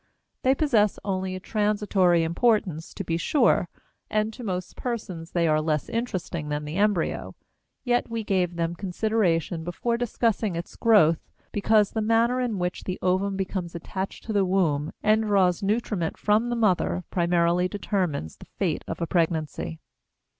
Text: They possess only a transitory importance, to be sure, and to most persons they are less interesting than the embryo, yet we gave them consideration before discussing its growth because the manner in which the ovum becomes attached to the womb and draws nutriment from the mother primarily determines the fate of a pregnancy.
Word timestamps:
They 0.41 0.55
possess 0.55 0.97
only 1.05 1.35
a 1.35 1.39
transitory 1.39 2.23
importance, 2.23 2.91
to 2.95 3.03
be 3.03 3.17
sure, 3.17 3.69
and 4.09 4.33
to 4.33 4.43
most 4.43 4.75
persons 4.75 5.29
they 5.33 5.47
are 5.47 5.61
less 5.61 5.89
interesting 5.89 6.49
than 6.49 6.65
the 6.65 6.75
embryo, 6.77 7.35
yet 7.83 8.09
we 8.09 8.23
gave 8.23 8.55
them 8.55 8.73
consideration 8.73 9.63
before 9.63 9.97
discussing 9.97 10.55
its 10.55 10.75
growth 10.75 11.29
because 11.51 11.91
the 11.91 12.01
manner 12.01 12.39
in 12.41 12.57
which 12.57 12.85
the 12.85 12.97
ovum 13.03 13.37
becomes 13.37 13.75
attached 13.75 14.23
to 14.23 14.33
the 14.33 14.43
womb 14.43 14.91
and 15.03 15.21
draws 15.21 15.61
nutriment 15.61 16.17
from 16.17 16.49
the 16.49 16.55
mother 16.55 17.03
primarily 17.11 17.67
determines 17.67 18.37
the 18.37 18.45
fate 18.57 18.83
of 18.87 19.01
a 19.01 19.05
pregnancy. 19.05 19.77